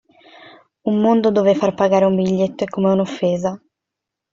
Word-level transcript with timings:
Un 0.87 0.99
mondo 0.99 1.29
dove 1.29 1.53
far 1.53 1.75
pagare 1.75 2.05
un 2.05 2.15
biglietto 2.15 2.63
è 2.63 2.67
come 2.67 2.91
un'offesa. 2.91 3.61